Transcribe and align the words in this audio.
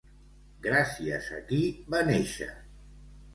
Gràcies 0.67 1.27
a 1.41 1.41
qui 1.51 1.59
va 1.97 2.01
néixer? 2.09 2.49